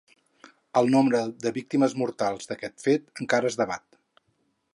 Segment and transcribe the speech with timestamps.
[0.81, 4.03] El nombre de víctimes mortals d'aquests fets, encara es debat.